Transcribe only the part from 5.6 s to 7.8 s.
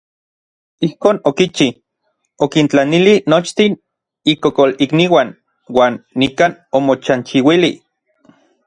uan nikan omochanchiuili.